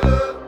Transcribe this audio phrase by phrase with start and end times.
[0.00, 0.41] good.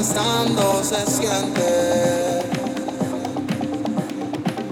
[0.00, 2.42] Ritmo danzando se siente.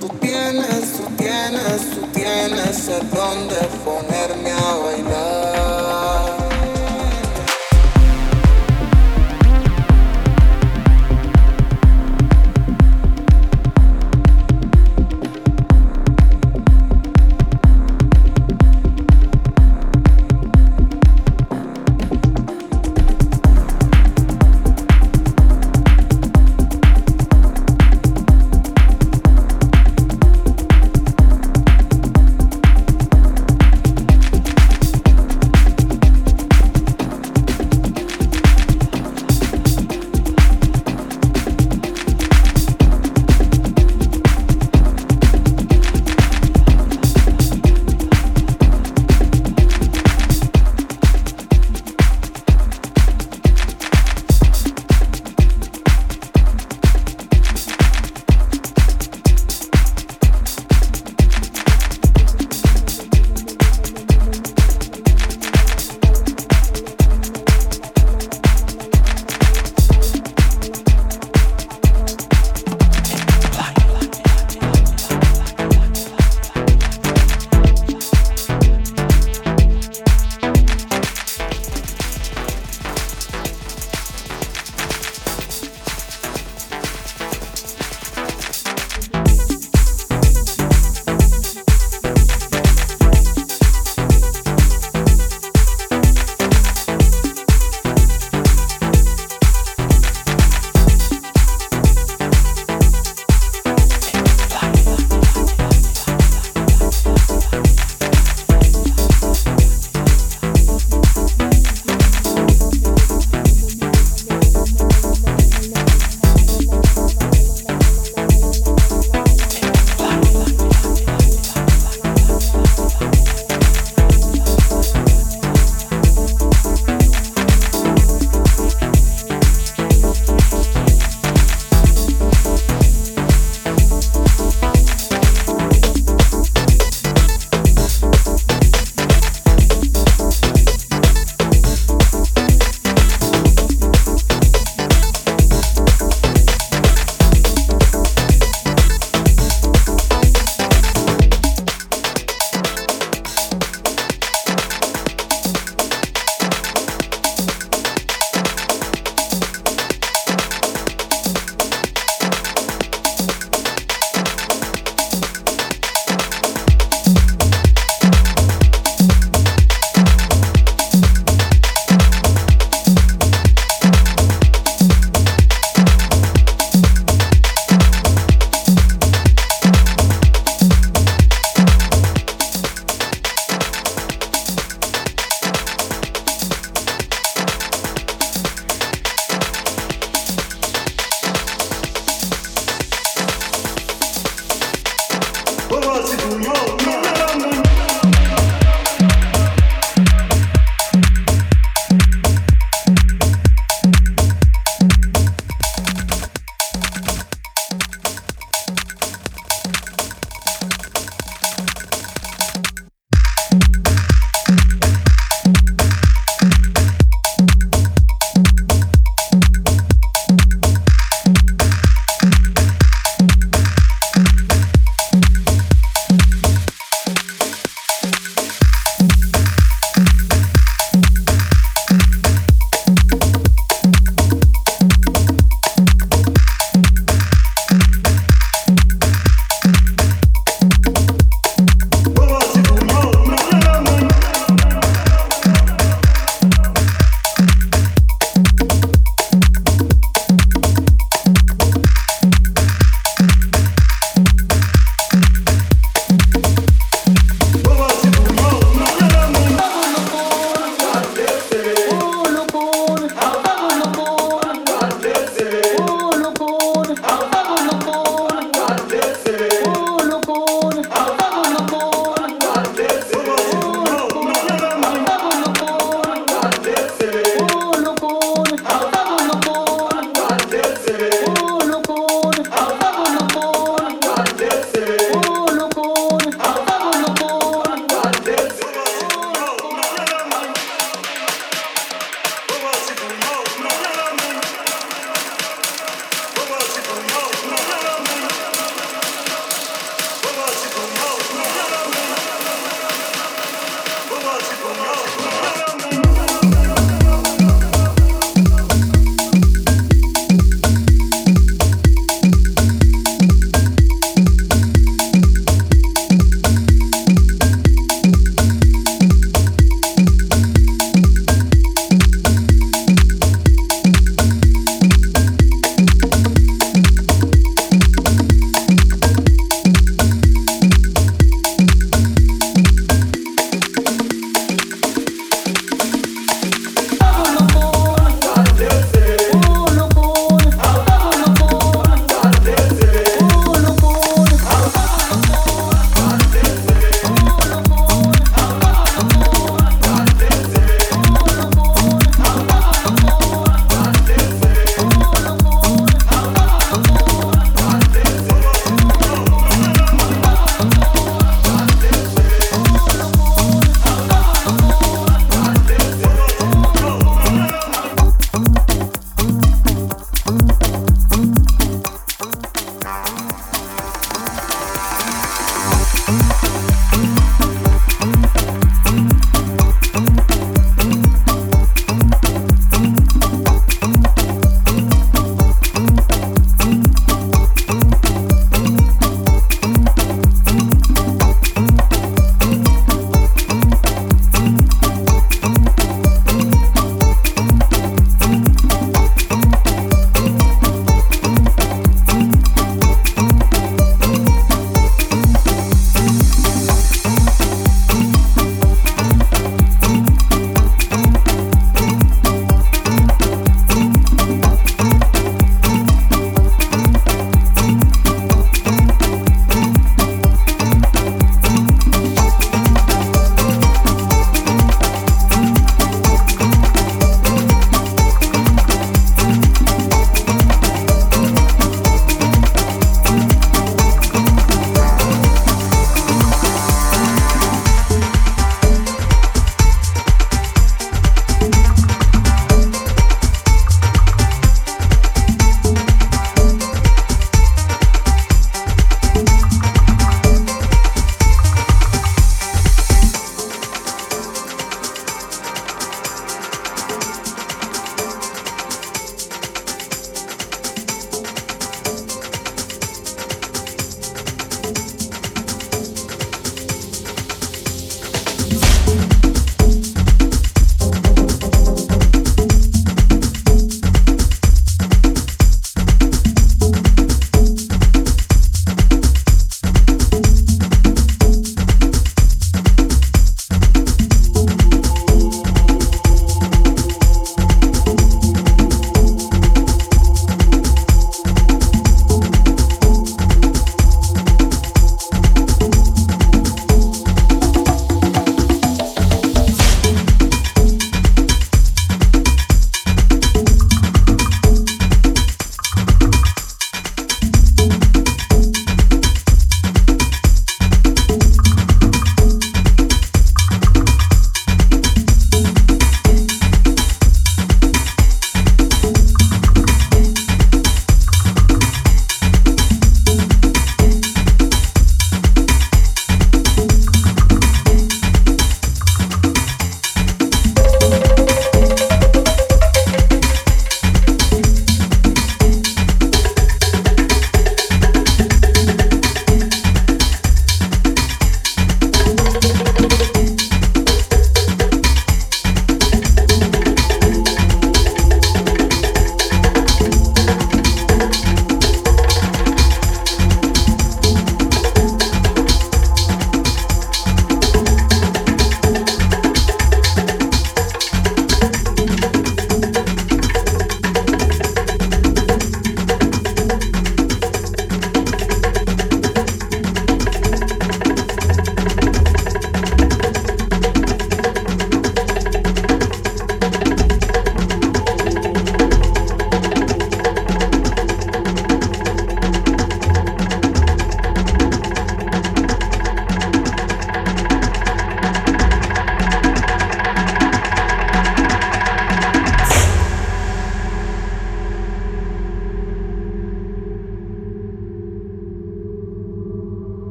[0.00, 5.37] Tú tienes, tú tienes, tú tienes el don de ponerme a bailar.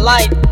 [0.00, 0.49] light.